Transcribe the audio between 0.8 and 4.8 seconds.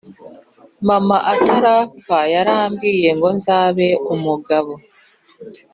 Mama atarapfa yarambwiyengo nzabe umugabo